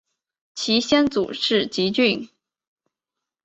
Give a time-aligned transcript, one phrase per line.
[0.55, 2.27] 其先祖是汲郡。